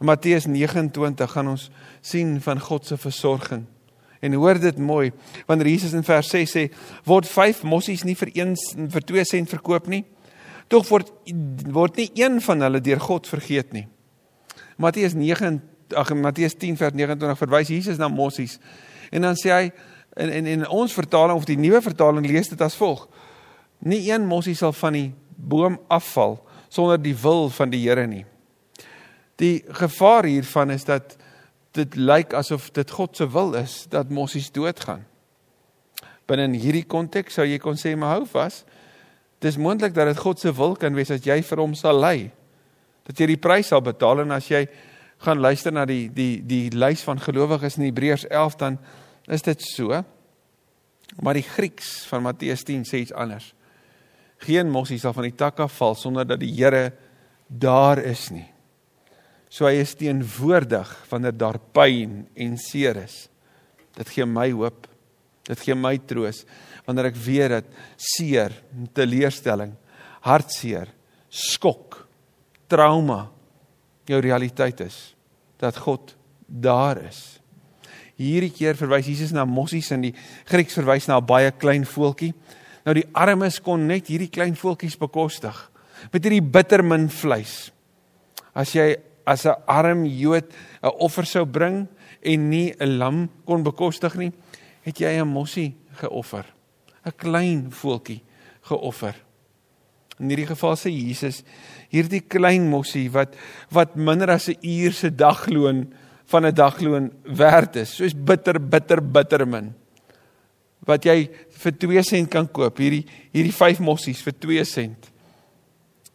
[0.00, 1.68] In Matteus 29 gaan ons
[2.00, 3.66] sien van God se versorging.
[4.20, 5.12] En hoor dit mooi,
[5.48, 6.66] wanneer Jesus in vers 6 sê,
[7.08, 10.04] word 5 mossies nie vir 1 vir 2 sent verkoop nie.
[10.70, 11.08] Tog word
[11.72, 13.86] word nie een van hulle deur God vergeet nie.
[14.80, 15.58] Matteus 9
[15.96, 18.58] ag Matteus 10 vers 29 verwys Jesus na mossies.
[19.10, 19.70] En dan sê hy
[20.20, 23.08] in in in ons vertaling of die nuwe vertaling lees dit as volg:
[23.78, 28.24] Nie een mossie sal van die boom afval sonder die wil van die Here nie.
[29.40, 31.16] Die gevaar hiervan is dat
[31.74, 35.04] dit lyk asof dit God se wil is dat mossies doodgaan.
[36.26, 38.62] Binne in hierdie konteks sou jy kon sê maar hou vas.
[39.42, 42.30] Dis moontlik dat dit God se wil kan wees dat jy vir hom sal ly.
[43.08, 44.66] Dat jy die prys sal betaal en as jy
[45.20, 48.78] gaan luister na die die die lys van gelowiges in Hebreërs 11 dan
[49.28, 50.04] is dit so.
[51.20, 53.52] Maar die Grieks van Matteus 10 sê iets anders.
[54.40, 56.92] Geen mossie sal van die tak af val sonder dat die Here
[57.46, 58.46] daar is nie.
[59.50, 63.26] So hy is teenwoordig wanneer daar pyn en seer is.
[63.98, 64.86] Dit gee my hoop.
[65.50, 66.44] Dit gee my troos
[66.86, 67.66] wanneer ek weet dat
[68.00, 68.54] seer,
[68.96, 69.74] teleurstelling,
[70.24, 70.88] hartseer,
[71.28, 72.00] skok,
[72.70, 73.28] trauma
[74.10, 75.14] jou realiteit is.
[75.60, 77.40] Dat God daar is.
[78.20, 80.14] Hierdie keer verwys Jesus na mossies en die
[80.48, 82.34] Grieks verwys na 'n baie klein voeltjie.
[82.84, 85.70] Nou die armes kon net hierdie klein voeltjies bekostig
[86.12, 87.72] met hierdie bittermin vleis.
[88.54, 88.96] As jy
[89.26, 91.88] as 'n arm Jood 'n offer sou bring
[92.22, 94.32] en nie 'n lam kon bekostig nie,
[94.82, 96.44] het jy 'n mossie geoffer.
[97.04, 98.22] 'n Klein voeltjie
[98.62, 99.14] geoffer.
[100.20, 101.42] In hierdie geval sê Jesus,
[101.90, 103.34] hierdie klein mossie wat
[103.72, 105.92] wat minder as 'n uur se dagloon
[106.26, 109.74] van 'n dagloon werd is, soos bitter bitter bitter min.
[110.86, 115.10] Wat jy vir 2 sent kan koop, hierdie hierdie 5 mossies vir 2 sent.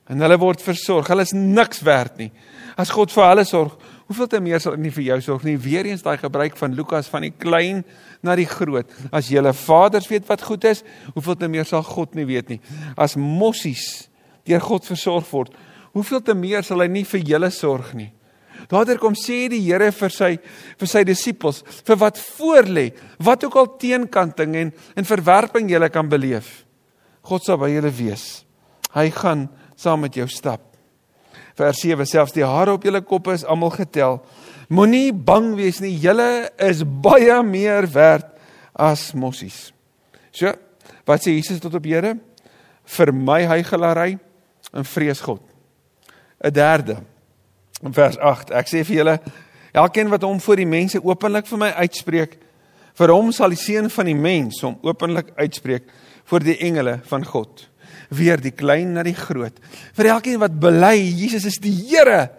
[0.07, 1.07] En hulle word versorg.
[1.07, 2.31] Hulle is niks werd nie.
[2.77, 3.77] As God vir hulle sorg,
[4.09, 5.55] hoeveel te meer sal hy nie vir jou sorg nie?
[5.61, 7.83] Weereens daai gebruik van Lukas van die klein
[8.25, 8.89] na die groot.
[9.15, 10.83] As julle vaders weet wat goed is,
[11.15, 12.59] hoeveel te meer sal God nie weet nie.
[12.97, 14.07] As mossies
[14.45, 15.55] deur God versorg word,
[15.95, 18.11] hoeveel te meer sal hy nie vir julle sorg nie.
[18.69, 20.31] Daardeur kom sê die Here vir sy
[20.79, 22.89] vir sy disippels, vir wat voorlê,
[23.23, 26.63] wat ook al teenkanting en en verwerping julle kan beleef.
[27.25, 28.45] God sal by julle wees.
[28.95, 30.74] Hy gaan saam met jou stap.
[31.55, 34.19] Vers 7 selfs die hare op julle koppe is almal getel.
[34.67, 38.27] Moenie bang wees nie, julle is baie meer werd
[38.73, 39.69] as mossies.
[40.35, 40.51] So,
[41.07, 42.15] wat sê Jesus tot op Here?
[42.97, 44.17] Vir my hygelary
[44.73, 45.41] en vrees God.
[46.43, 46.97] 'n Derde.
[47.83, 49.19] In vers 8, ek sê vir julle,
[49.73, 52.37] elkeen wat hom voor die mense openlik vir my uitspreek,
[52.95, 55.87] vir hom sal die seun van die mens hom openlik uitspreek
[56.25, 57.67] voor die engele van God
[58.09, 59.57] weer die klein na die groot.
[59.95, 62.29] Vir elkeen wat bely Jesus is die Here,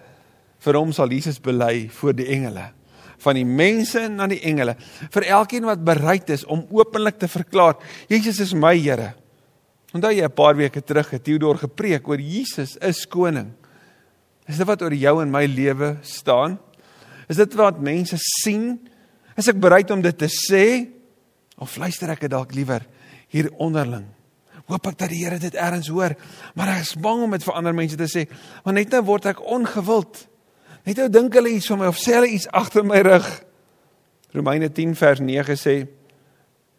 [0.60, 2.72] vir hom sal Jesus bely voor die engele
[3.26, 4.76] van die mense na die engele
[5.14, 7.78] vir elkeen wat bereid is om openlik te verklaar
[8.10, 9.14] Jesus is my Here.
[9.94, 13.52] Onthou jy 'n paar weke terug het Theodor gepreek oor Jesus is koning.
[14.46, 16.58] Is dit wat oor jou en my lewe staan?
[17.28, 18.78] Is dit wat mense sien?
[19.36, 20.88] Is ek bereid om dit te sê
[21.58, 22.82] of luister ek dit dalk liewer
[23.28, 24.15] hier onderling?
[24.66, 26.16] Hoop ek dat die Here dit ergens hoor.
[26.58, 28.26] Maar ek is bang om dit vir ander mense te sê,
[28.64, 30.24] want net nou word ek ongewild.
[30.86, 33.26] Net nou dink hulle iets van my of sê hulle iets agter my rug.
[34.34, 35.76] Romeine 10 vers 9 sê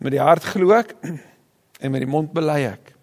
[0.04, 0.94] met die hart glo ek
[1.82, 2.94] en met die mond bely ek.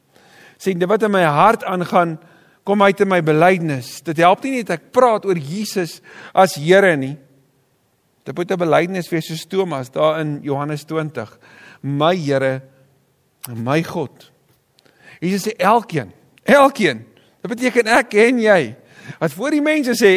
[0.61, 2.19] Sê dit wat in my hart aangaan
[2.65, 3.99] kom uit in my belydenis.
[4.05, 5.99] Dit help nie net ek praat oor Jesus
[6.33, 7.17] as Here nie.
[8.25, 11.39] Dit moet 'n belydenis wees soos Thomas daar in Johannes 20.
[11.83, 12.63] My Here
[13.53, 14.34] my God.
[15.25, 16.13] Jesus sê elkeen,
[16.45, 17.05] elkeen.
[17.43, 18.61] Dit beteken ek en jy.
[19.21, 20.15] Wat voor die mense sê,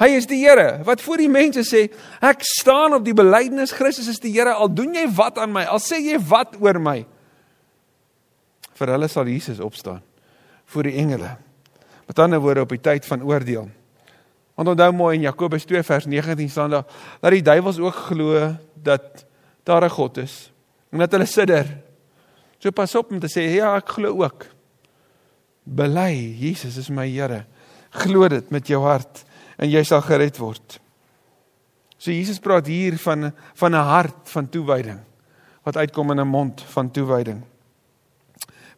[0.00, 0.80] hy is die Here.
[0.86, 1.86] Wat voor die mense sê,
[2.24, 4.54] ek staan op die belydenis Christus is die Here.
[4.54, 7.02] Al doen jy wat aan my, al sê jy wat oor my.
[8.78, 10.00] Vir hulle sal Jesus opstaan
[10.72, 11.34] voor die engele.
[12.08, 13.68] Met ander woorde op die tyd van oordeel.
[14.56, 16.84] Want onthou mooi in Jakobus 2 vers 19 staan daar
[17.20, 19.24] dat die duiwels ook glo dat
[19.64, 20.52] daar 'n God is
[20.92, 21.66] en dat hulle sidder
[22.62, 24.46] So pas op om te sê ja, ek glo ook.
[25.66, 27.42] Bely Jesus is my Here.
[28.04, 29.24] Glo dit met jou hart
[29.58, 30.78] en jy sal gered word.
[31.98, 35.00] So Jesus praat hier van van 'n hart van toewyding
[35.64, 37.42] wat uitkom in 'n mond van toewyding.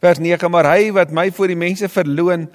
[0.01, 2.49] Vers 9: Maar hy wat my voor die mense verloon,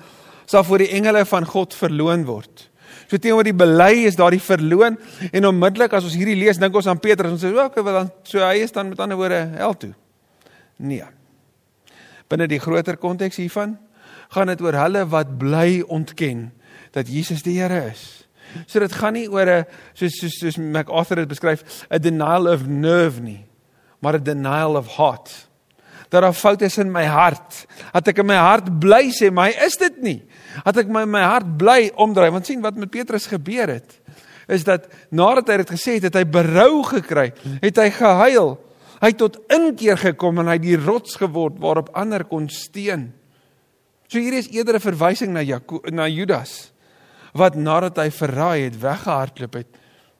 [0.46, 2.70] sal voor die engele van God verloon word.
[3.06, 4.98] So teenoor die bely is daar die verloon
[5.32, 7.92] en onmiddellik as ons hierdie lees, dink ons aan Petrus en sê, "Oké, okay, wel
[7.92, 9.94] dan so hy is dan met ander woorde hel toe."
[10.76, 11.19] Nee
[12.30, 13.76] binne die groter konteks hiervan
[14.30, 16.50] gaan dit oor hulle wat bly ontken
[16.94, 18.26] dat Jesus die Here is.
[18.66, 22.66] So dit gaan nie oor 'n soos soos soos MacArthur dit beskryf, 'n denial of
[22.66, 23.46] nerve nie,
[24.00, 25.48] maar 'n denial of heart.
[26.08, 27.66] Dat daar foute is in my hart.
[27.92, 30.22] Dat ek in my hart bly sê, maar hy is dit nie.
[30.64, 34.00] Dat ek my my hart bly omdraai, want sien wat met Petrus gebeur het,
[34.48, 38.58] is dat nadat hy dit gesê het, het hy berou gekry, het hy gehuil.
[39.00, 43.10] Hy het tot inkeer gekom en hy het die rots geword waarop ander kon steun.
[44.10, 46.72] So hier is eerder 'n verwysing na Jakob na Judas
[47.32, 49.68] wat nadat hy verraai het weggehardloop het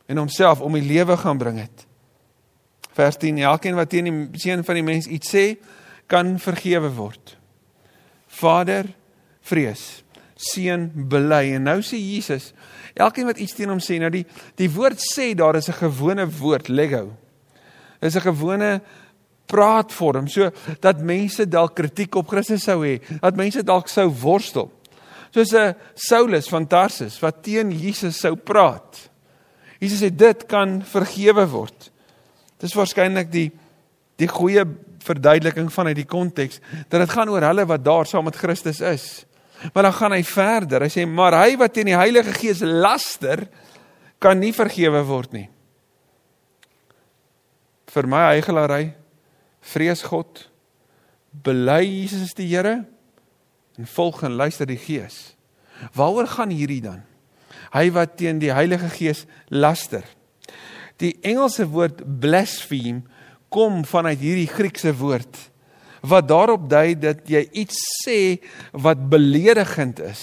[0.07, 1.87] en homself om die lewe gaan bring het.
[2.93, 5.57] Vers 10: Elkeen wat teen die seun van die mens iets sê,
[6.07, 7.37] kan vergewe word.
[8.27, 8.87] Vader
[9.47, 10.03] vrees,
[10.35, 12.53] seun bely en nou sê Jesus,
[12.95, 14.25] elkeen wat iets teen hom sê, nou die
[14.59, 17.17] die woord sê daar is 'n gewone woord, lego.
[18.01, 18.81] Dis 'n gewone
[19.47, 24.71] praatvorm so dat mense dalk kritiek op Christus sou hê, dat mense dalk sou worstel.
[25.35, 29.11] Soos 'n Saulus van Tarsus wat teen Jesus sou praat.
[29.81, 31.91] Jesus sê dit kan vergewe word.
[32.59, 33.51] Dis waarskynlik die
[34.21, 34.65] die goeie
[35.01, 36.61] verduideliking vanuit die konteks
[36.91, 39.25] dat dit gaan oor hulle wat daar saam met Christus is.
[39.73, 40.83] Maar dan gaan hy verder.
[40.83, 43.47] Hy sê maar hy wat teen die Heilige Gees laster
[44.19, 45.49] kan nie vergewe word nie.
[47.91, 48.93] Vir my heigelary
[49.73, 50.47] vrees God,
[51.31, 52.85] bely Jesus is die Here
[53.79, 55.33] en volg en luister die Gees.
[55.97, 57.03] Waaroor gaan hierdie dan?
[57.75, 60.05] Hy wat teen die Heilige Gees laster.
[61.01, 63.03] Die Engelse woord blaspheme
[63.51, 65.47] kom vanuit hierdie Griekse woord
[66.01, 68.39] wat daarop dui dat jy iets sê
[68.73, 70.23] wat beledigend is.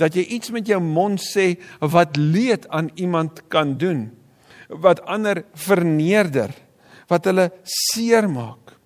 [0.00, 4.06] Dat jy iets met jou mond sê wat leed aan iemand kan doen.
[4.72, 6.54] Wat ander verneder
[7.10, 8.76] wat hulle seermaak.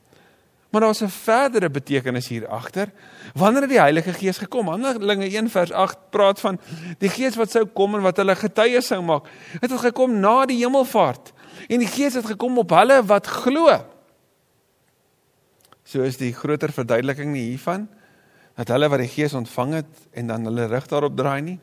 [0.71, 2.93] Maar daar's 'n verdere betekenis hier agter.
[3.35, 4.69] Wanneer het die Heilige Gees gekom?
[4.69, 6.61] Handelinge 1 vers 8 praat van
[6.99, 9.25] die Gees wat sou kom en wat hulle getuies sou maak.
[9.61, 11.33] Dit het gekom na die hemelvaart.
[11.69, 13.85] En die Gees het gekom op hulle wat glo.
[15.85, 17.89] So is die groter verduideliking nie hiervan
[18.55, 21.59] dat hulle wat die Gees ontvang het en dan hulle rug daarop draai nie.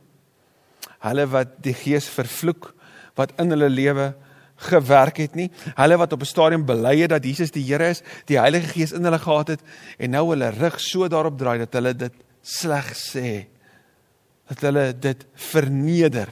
[1.00, 2.74] Hulle wat die Gees vervloek
[3.16, 4.16] wat in hulle lewe
[4.58, 5.50] gewerk het nie.
[5.76, 8.92] Hulle wat op 'n stadium bely het dat Jesus die Here is, die Heilige Gees
[8.92, 9.62] in hulle gehad het
[9.98, 13.48] en nou hulle rug so daarop draai dat hulle dit sleg sê.
[14.48, 16.30] Dat hulle dit verneder.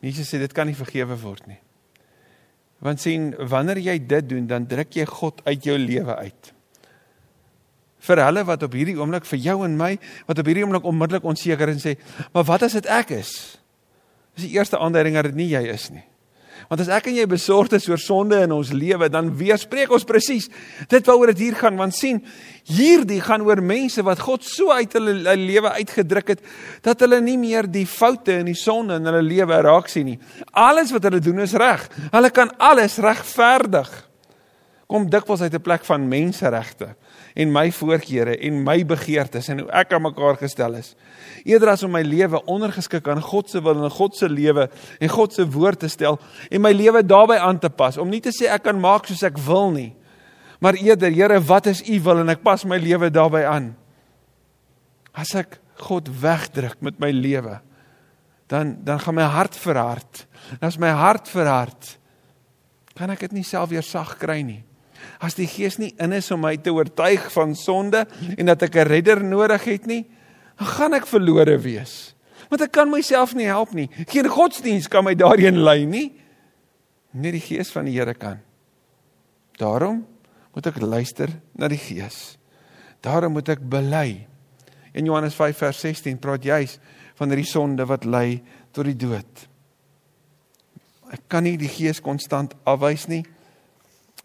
[0.00, 1.60] Jesus sê dit kan nie vergewe word nie.
[2.78, 6.52] Want sien, wanneer jy dit doen, dan druk jy God uit jou lewe uit.
[8.06, 11.24] Vir hulle wat op hierdie oomblik vir jou en my wat op hierdie oomblik onmiddellik
[11.24, 11.96] onseker en sê,
[12.32, 13.58] "Maar wat as dit ek is?"
[14.34, 16.04] Dis die eerste aanduiding dat dit nie jy is nie.
[16.68, 20.06] Want as ek en jy besorgd is oor sonde in ons lewe, dan weerspreek ons
[20.08, 20.48] presies
[20.90, 21.78] dit waaroor dit hier gaan.
[21.78, 22.22] Want sien,
[22.66, 26.42] hierdie gaan oor mense wat God so uit hulle lewe uitgedruk het
[26.86, 30.18] dat hulle nie meer die foute en die sonde in hulle lewe raak sien nie.
[30.52, 31.86] Alles wat hulle doen is reg.
[32.10, 33.90] Hulle kan alles regverdig.
[34.86, 36.94] Kom dikwels uit 'n plek van menseregte
[37.36, 40.94] en my voorkeure en my begeertes en hoe ek aan mekaar gestel is.
[41.44, 44.68] Eerder as om my lewe ondergeskik aan God se wil en God se lewe
[45.00, 46.16] en God se woord te stel
[46.48, 49.24] en my lewe daarbey aan te pas om nie te sê ek kan maak soos
[49.26, 49.92] ek wil nie.
[50.60, 53.74] Maar eerder, Here, wat is u wil en ek pas my lewe daarbey aan.
[55.12, 57.58] As ek God wegdruk met my lewe,
[58.48, 60.24] dan dan gaan my hart verhard.
[60.64, 61.98] As my hart verhard,
[62.96, 64.62] kan ek dit nie self weer sag kry nie
[65.20, 68.04] as die Gees nie in is om my te oortuig van sonde
[68.36, 70.06] en dat ek 'n redder nodig het nie,
[70.58, 72.14] dan gaan ek verlore wees.
[72.48, 73.88] Want ek kan myself nie help nie.
[74.06, 76.12] Geen godsdiens kan my daarin lei nie.
[77.12, 78.40] Net die Gees van die Here kan.
[79.58, 80.06] Daarom
[80.54, 82.38] moet ek luister na die Gees.
[83.00, 84.26] Daarom moet ek bely.
[84.92, 86.78] In Johannes 5 vers 16 praat juis
[87.16, 89.48] van hierdie sonde wat lei tot die dood.
[91.12, 93.24] Ek kan nie die Gees konstant afwys nie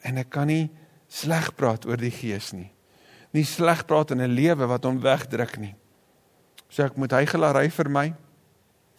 [0.04, 0.70] en ek kan nie
[1.12, 2.72] sleg praat oor die gees nie.
[3.36, 5.76] Nie sleg praat in 'n lewe wat hom wegdruk nie.
[6.70, 8.14] So ek moet heigelary vir my.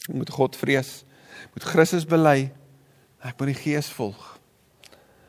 [0.09, 1.05] Ek moet God vrees.
[1.55, 2.51] Moet Christus bely.
[3.25, 4.39] Ek moet die gees volg.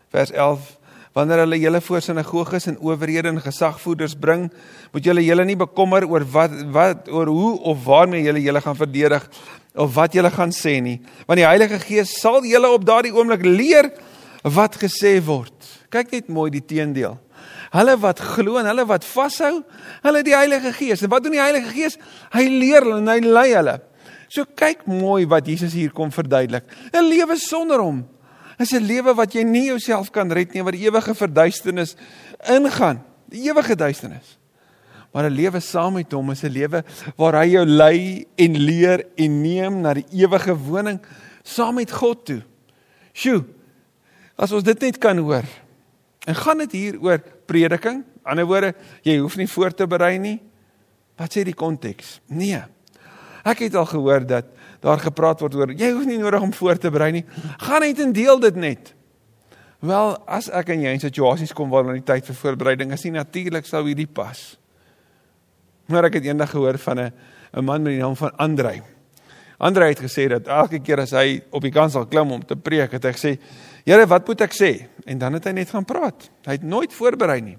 [0.09, 0.79] Vers 11
[1.13, 4.47] Wanneer hulle julle voor sinagoges en owerhede en gesagvoerders bring,
[4.91, 8.79] moet julle julle nie bekommer oor wat wat oor hoe of waarmee julle julle gaan
[8.79, 9.27] verdedig
[9.77, 13.45] of wat julle gaan sê nie, want die Heilige Gees sal julle op daardie oomblik
[13.45, 13.91] leer
[14.41, 15.52] wat gesê word.
[15.93, 17.19] Kyk net mooi die teendeel.
[17.73, 19.61] Hulle wat glo en hulle wat vashou,
[20.05, 21.03] hulle die Heilige Gees.
[21.05, 21.97] En wat doen die Heilige Gees?
[22.33, 23.77] Hy leer hulle en hy lei hulle.
[24.33, 26.65] So kyk mooi wat Jesus hier kom verduidelik.
[26.93, 28.03] 'n Lewe sonder hom
[28.59, 31.95] is 'n lewe wat jy nie jouself kan red nie, wat die ewige verduisternis
[32.49, 34.37] ingaan, die ewige duisternis.
[35.13, 36.83] Maar 'n lewe saam met hom is 'n lewe
[37.17, 40.99] waar hy jou lei en leer en neem na die ewige woning
[41.43, 42.41] saam met God toe.
[43.13, 43.45] Sjoe.
[44.35, 45.43] As ons dit net kan hoor.
[46.25, 48.03] En gaan dit hier oor prediking?
[48.23, 50.37] In ander woorde, jy hoef nie voor te berei nie.
[51.19, 52.19] Wat sê die konteks?
[52.31, 52.61] Nee.
[53.43, 54.45] Ek het al gehoor dat
[54.83, 57.25] daar gepraat word oor jy hoef nie nodig om voor te berei nie.
[57.67, 58.93] Gaan net en deel dit net.
[59.83, 63.03] Wel, as ek en jy in situasies kom waar dan die tyd vir voorbereiding is
[63.03, 64.53] nie natuurlik sou hierdie pas.
[65.91, 67.11] Maar ek het eendag gehoor van 'n
[67.53, 68.81] 'n man met die naam van Andrei.
[69.57, 72.91] Andrei het gesê dat elke keer as hy op die kansel klim om te preek,
[72.91, 73.39] het hy gesê,
[73.85, 76.29] "Here, wat moet ek sê?" En dan het hy net gaan praat.
[76.45, 77.57] Hy het nooit voorberei nie.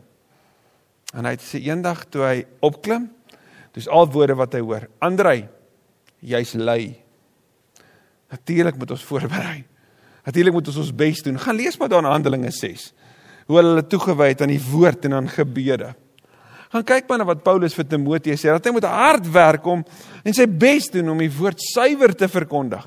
[1.15, 3.11] En hy het sê eendag toe hy opklim,
[3.73, 4.89] dis al woorde wat hy hoor.
[4.99, 5.49] Andrei,
[6.21, 6.95] jy's lui.
[8.31, 9.65] Natuurlik moet ons voorberei.
[10.25, 11.39] Natuurlik moet ons ons bes doen.
[11.39, 12.93] Gaan lees maar daar in Handelinge 6.
[13.47, 15.93] Hoe hulle toegewy het aan die woord en aan gebede.
[16.73, 19.85] Gaan kyk maar na wat Paulus vir Timoteus sê dat hy moet hard werk om
[20.25, 22.83] en sy bes doen om die woord suiwer te verkondig.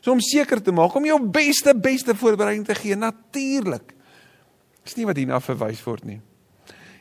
[0.00, 3.92] So om seker te maak om jou beste beste voorbereiding te gee natuurlik.
[4.84, 6.20] Dis nie wat hierna verwys word nie.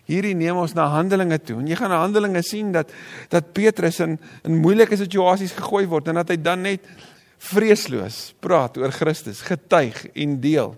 [0.10, 1.60] Hierdie neem ons na Handelinge toe.
[1.62, 2.92] En jy gaan na Handelinge sien dat
[3.32, 6.86] dat Petrus in in moeilike situasies gegooi word en dat hy dan net
[7.40, 10.74] vreesloos praat oor Christus, getuig en deel.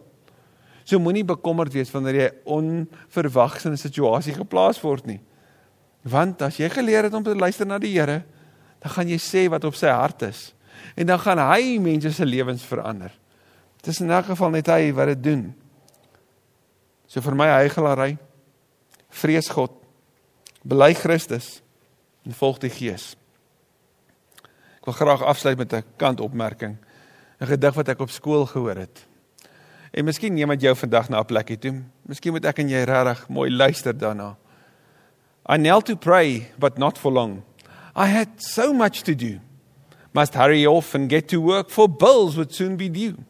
[0.85, 5.21] So moenie bekommerd wees wanneer jy onverwags in 'n situasie geplaas word nie.
[6.03, 8.23] Want as jy geleer het om te luister na die Here,
[8.79, 10.53] dan gaan jy sê wat op sy hart is
[10.95, 13.11] en dan gaan hy mense se lewens verander.
[13.81, 15.43] Dit is in elk geval net hy wat dit doen.
[17.07, 18.17] So vir my heigelary,
[19.09, 19.73] vrees God,
[20.63, 21.61] bely Christus
[22.25, 23.15] en volg die Gees.
[24.81, 26.77] Ek wil graag afsluit met 'n kantopmerking.
[27.41, 29.05] 'n Gedig wat ek op skool gehoor het.
[29.91, 31.83] En miskien neem dit jou vandag na 'n plekie toe.
[32.05, 34.37] Miskien moet ek en jy regtig mooi luister daarna.
[35.49, 37.43] I knelt to pray, but not for long.
[37.95, 39.39] I had so much to do.
[40.13, 43.23] Must hurry off and get to work, for bills would soon be due.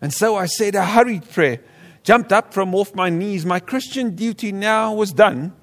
[0.00, 1.60] And so I said a hurried prayer,
[2.02, 3.46] jumped up from off my knees.
[3.46, 5.54] My Christian duty now was done.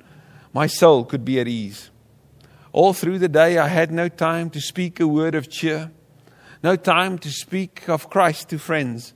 [0.53, 1.91] My soul could be at ease.
[2.71, 5.91] All through the day, I had no time to speak a word of cheer,
[6.63, 9.13] no time to speak of Christ to friends.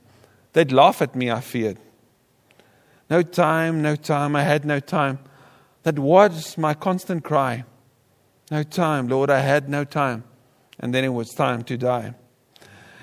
[0.52, 1.78] They'd laugh at me, I feared.
[3.10, 5.18] No time, no time, I had no time.
[5.82, 7.64] That was my constant cry.
[8.50, 10.24] No time, Lord, I had no time.
[10.80, 12.14] And then it was time to die.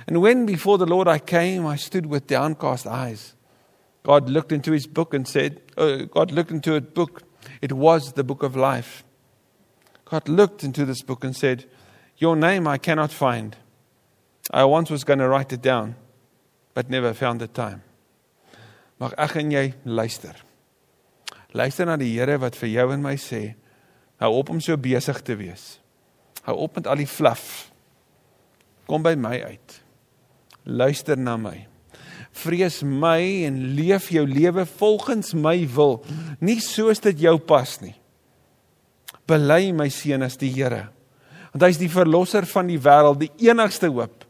[0.08, 3.36] And when before the Lord I came, I stood with downcast eyes.
[4.04, 7.24] God looked into his book and said, oh, God looked into a book.
[7.62, 9.04] It was the book of life.
[10.06, 11.66] God looked into this book and said,
[12.18, 13.56] Your name I cannot find.
[14.52, 15.96] I once was going to write it down,
[16.74, 17.84] but never found the time.
[19.00, 20.36] Mag ek en jy luister.
[21.58, 23.56] Luister na die Here wat vir jou en my sê,
[24.22, 25.81] hou op om so besig te wees.
[26.48, 27.70] Hou op met al die fluff.
[28.90, 29.78] Kom by my uit.
[30.64, 31.56] Luister na my.
[32.32, 36.00] Vrees my en leef jou lewe volgens my wil,
[36.40, 37.96] nie soos dit jou pas nie.
[39.28, 40.88] Bely my seun as die Here.
[41.52, 44.24] Want hy is die verlosser van die wêreld, die enigste hoop.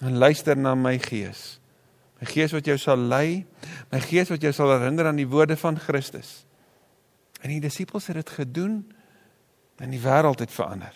[0.00, 1.58] En luister na my gees.
[2.20, 3.42] My gees wat jou sal lei,
[3.90, 6.44] my gees wat jou sal herinner aan die woorde van Christus.
[7.40, 8.82] En die disippels het dit gedoen
[9.80, 10.94] en die wêreld het verander.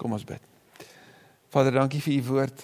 [0.00, 0.40] Kom ons bid.
[1.52, 2.62] Vader, dankie vir u woord.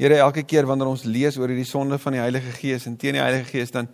[0.00, 3.18] Here, elke keer wanneer ons lees oor hierdie sonde van die Heilige Gees en teen
[3.18, 3.90] die Heilige Gees dan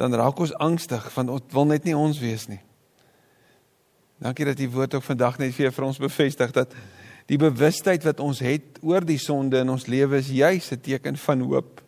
[0.00, 2.62] dan raak ons angstig want ons wil net nie ons wees nie.
[4.24, 6.72] Dankie dat die woord ook vandag net weer vir ons bevestig dat
[7.28, 11.16] die bewustheid wat ons het oor die sonde in ons lewe is juis 'n teken
[11.16, 11.82] van hoop.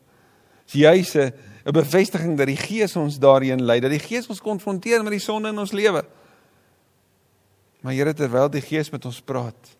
[0.68, 1.32] Is juis 'n
[1.64, 5.24] 'n bevestiging dat die Gees ons daarin lei, dat die Gees ons konfronteer met die
[5.24, 6.04] sonde in ons lewe.
[7.84, 9.74] Maar Here terwyl die Gees met ons praat,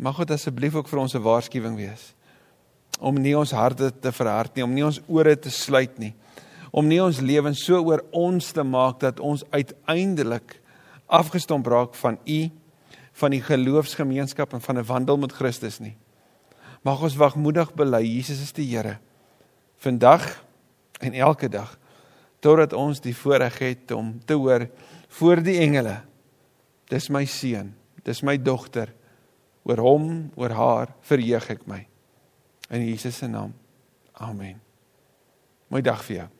[0.00, 2.14] mag dit asseblief ook vir ons 'n waarskuwing wees
[3.00, 6.14] om nie ons harte te verhard nie, om nie ons ore te sluit nie,
[6.70, 10.60] om nie ons lewens so oor ons te maak dat ons uiteindelik
[11.06, 12.50] afgestomp raak van u
[13.12, 15.96] van die geloofsgemeenskap en van 'n wandel met Christus nie.
[16.82, 18.98] Mag ons wagmoedig bely Jesus is die Here
[19.76, 20.44] vandag
[21.00, 21.78] en elke dag
[22.40, 24.68] totdat ons die voorreg het om te hoor
[25.08, 26.02] voor die engele
[26.92, 27.72] dis my seun.
[28.04, 28.92] Dis my dogter.
[29.64, 31.80] Oor hom oor haar verheug ek my.
[32.72, 33.54] In Jesus se naam.
[34.20, 34.60] Amen.
[35.72, 36.30] Mooi dag vir jou